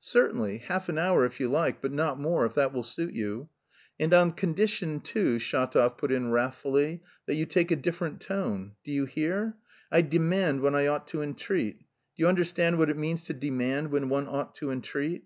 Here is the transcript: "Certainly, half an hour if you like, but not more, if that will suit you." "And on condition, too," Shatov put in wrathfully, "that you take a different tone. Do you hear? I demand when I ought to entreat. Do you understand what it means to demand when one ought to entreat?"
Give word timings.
"Certainly, 0.00 0.60
half 0.66 0.88
an 0.88 0.96
hour 0.96 1.26
if 1.26 1.38
you 1.38 1.50
like, 1.50 1.82
but 1.82 1.92
not 1.92 2.18
more, 2.18 2.46
if 2.46 2.54
that 2.54 2.72
will 2.72 2.82
suit 2.82 3.12
you." 3.12 3.50
"And 4.00 4.14
on 4.14 4.32
condition, 4.32 4.98
too," 5.00 5.38
Shatov 5.38 5.98
put 5.98 6.10
in 6.10 6.30
wrathfully, 6.30 7.02
"that 7.26 7.34
you 7.34 7.44
take 7.44 7.70
a 7.70 7.76
different 7.76 8.22
tone. 8.22 8.76
Do 8.82 8.90
you 8.90 9.04
hear? 9.04 9.58
I 9.92 10.00
demand 10.00 10.62
when 10.62 10.74
I 10.74 10.86
ought 10.86 11.06
to 11.08 11.20
entreat. 11.20 11.80
Do 11.80 11.84
you 12.16 12.28
understand 12.28 12.78
what 12.78 12.88
it 12.88 12.96
means 12.96 13.24
to 13.24 13.34
demand 13.34 13.90
when 13.90 14.08
one 14.08 14.26
ought 14.26 14.54
to 14.54 14.70
entreat?" 14.70 15.24